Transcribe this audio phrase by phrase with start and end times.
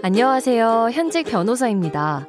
[0.00, 0.90] 안녕하세요.
[0.92, 2.28] 현직 변호사입니다.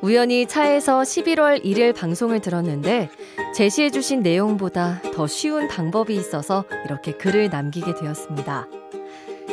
[0.00, 3.10] 우연히 차에서 11월 1일 방송을 들었는데
[3.52, 8.68] 제시해주신 내용보다 더 쉬운 방법이 있어서 이렇게 글을 남기게 되었습니다.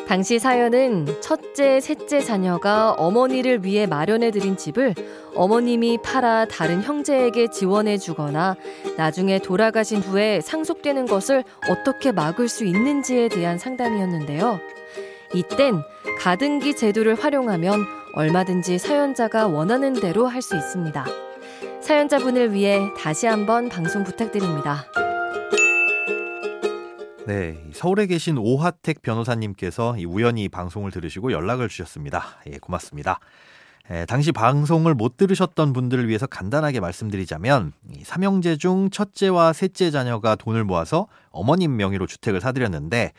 [0.07, 4.93] 당시 사연은 첫째, 셋째 자녀가 어머니를 위해 마련해드린 집을
[5.35, 8.55] 어머님이 팔아 다른 형제에게 지원해주거나
[8.97, 14.59] 나중에 돌아가신 후에 상속되는 것을 어떻게 막을 수 있는지에 대한 상담이었는데요.
[15.33, 15.83] 이땐
[16.19, 21.05] 가등기 제도를 활용하면 얼마든지 사연자가 원하는 대로 할 수 있습니다.
[21.81, 24.85] 사연자분을 위해 다시 한번 방송 부탁드립니다.
[27.25, 32.23] 네, 서울에 계신 오하택 변호사님께서 우연히 방송을 들으시고 연락을 주셨습니다.
[32.47, 33.19] 예, 고맙습니다.
[33.91, 40.63] 예, 당시 방송을 못 들으셨던 분들을 위해서 간단하게 말씀드리자면 삼형제 중 첫째와 셋째 자녀가 돈을
[40.63, 43.13] 모아서 어머님 명의로 주택을 사드렸는데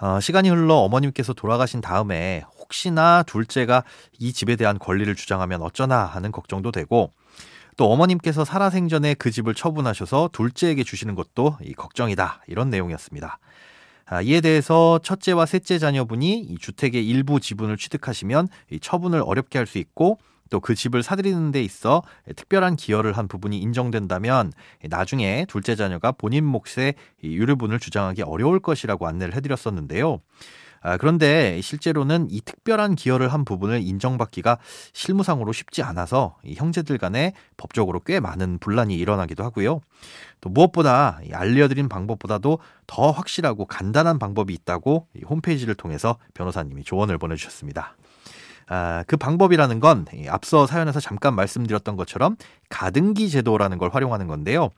[0.00, 3.82] 어, 시간이 흘러 어머님께서 돌아가신 다음에 혹시나 둘째가
[4.18, 7.10] 이 집에 대한 권리를 주장하면 어쩌나 하는 걱정도 되고
[7.76, 13.38] 또 어머님께서 살아생전에 그 집을 처분하셔서 둘째에게 주시는 것도 이 걱정이다 이런 내용이었습니다.
[14.08, 19.66] 아, 이에 대해서 첫째와 셋째 자녀분이 이 주택의 일부 지분을 취득하시면 이 처분을 어렵게 할
[19.66, 20.18] 수 있고
[20.50, 22.02] 또 그 집을 사들이는 데 있어
[22.34, 24.52] 특별한 기여를 한 부분이 인정된다면
[24.88, 30.20] 나중에 둘째 자녀가 본인 몫의 유류분을 주장하기 어려울 것이라고 안내를 해드렸었는데요.
[30.82, 34.58] 아, 그런데 실제로는 이 특별한 기여를 한 부분을 인정받기가
[34.92, 39.80] 실무상으로 쉽지 않아서 형제들 간에 법적으로 꽤 많은 분란이 일어나기도 하고요.
[40.40, 47.96] 또 무엇보다 알려드린 방법보다도 더 확실하고 간단한 방법이 있다고 홈페이지를 통해서 변호사님이 조언을 보내주셨습니다.
[48.68, 52.36] 아, 그 방법이라는 건 앞서 사연에서 잠깐 말씀드렸던 것처럼
[52.68, 54.70] 가등기 제도라는 걸 활용하는 건데요.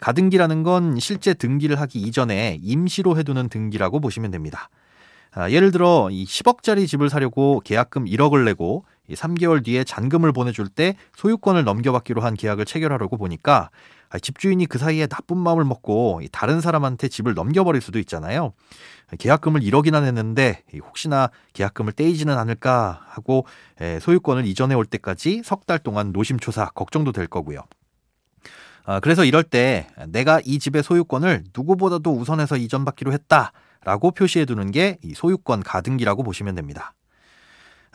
[0.00, 4.68] 가등기라는 건 실제 등기를 하기 이전에 임시로 해두는 등기라고 보시면 됩니다.
[5.32, 10.96] 아, 예를 들어 이 10억짜리 집을 사려고 계약금 1억을 내고 3개월 뒤에 잔금을 보내줄 때
[11.16, 13.70] 소유권을 넘겨받기로 한 계약을 체결하려고 보니까
[14.03, 18.52] 아, 집주인이 그 사이에 나쁜 마음을 먹고 다른 사람한테 집을 넘겨버릴 수도 있잖아요.
[19.18, 23.46] 계약금을 1억이나 냈는데 혹시나 계약금을 떼이지는 않을까 하고
[24.00, 27.60] 소유권을 이전해 올 때까지 석 달 동안 노심초사 걱정도 될 거고요.
[28.86, 33.52] 아, 그래서 이럴 때 내가 이 집의 소유권을 누구보다도 우선해서 이전받기로 했다.
[33.82, 36.94] 라고 표시해 두는 게 소유권 가등기라고 보시면 됩니다.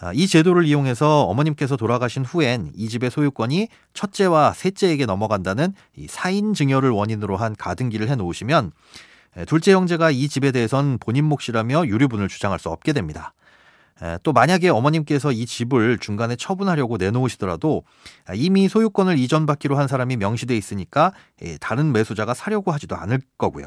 [0.02, 6.54] 아, 이 제도를 이용해서 어머님께서 돌아가신 후엔 이 집의 소유권이 첫째와 셋째에게 넘어간다는 이 사인
[6.54, 8.72] 증여를 원인으로 한 가등기를 해 놓으시면
[9.46, 13.34] 둘째 형제가 이 집에 대해선 본인 몫이라며 유류분을 주장할 수 없게 됩니다.
[14.24, 17.84] 또 만약에 어머님께서 이 집을 중간에 처분하려고 내놓으시더라도
[18.34, 21.12] 이미 소유권을 이전받기로 한 사람이 명시돼 있으니까
[21.60, 23.66] 다른 매수자가 사려고 하지도 않을 거고요.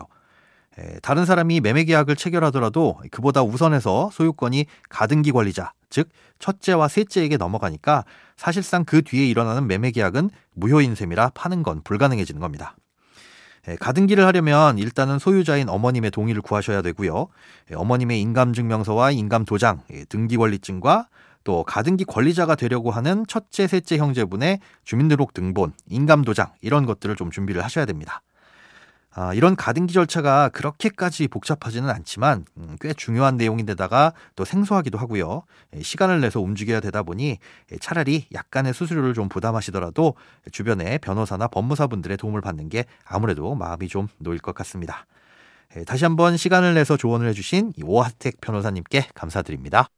[1.03, 8.05] 다른 사람이 매매 계약을 체결하더라도 그보다 우선해서 소유권이 가등기 관리자, 즉 첫째와 셋째에게 넘어가니까
[8.37, 12.77] 사실상 그 뒤에 일어나는 매매 계약은 무효인 셈이라 파는 건 불가능해지는 겁니다.
[13.79, 17.29] 가등기를 하려면 일단은 소유자인 어머님의 동의를 구하셔야 되고요.
[17.73, 21.07] 어머님의 인감증명서와 인감도장, 등기권리증과
[21.45, 27.63] 또 가등기 권리자가 되려고 하는 첫째, 셋째 형제분의 주민등록 등본, 인감도장 이런 것들을 좀 준비를
[27.63, 28.23] 하셔야 됩니다.
[29.15, 35.43] 아, 이런 가등기 절차가 그렇게까지 복잡하지는 않지만 음, 꽤 중요한 내용인데다가 또 생소하기도 하고요.
[35.77, 37.39] 예, 시간을 내서 움직여야 되다 보니
[37.73, 40.15] 예, 차라리 약간의 수수료를 좀 부담하시더라도
[40.51, 45.07] 주변에 변호사나 법무사분들의 도움을 받는 게 아무래도 마음이 좀 놓일 것 같습니다.
[45.77, 49.89] 예, 다시 한번 시간을 내서 조언을 해주신 오하택 변호사님께 감사드립니다.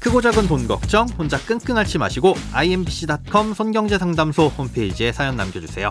[0.00, 5.90] 크고 작은 돈 걱정 혼자 끙끙 앓지 마시고 imbc.com 손경제상담소 홈페이지에 사연 남겨주세요.